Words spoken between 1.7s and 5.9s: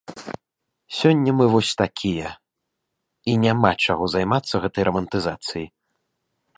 такія, і няма чаго займацца гэтай рамантызацыяй.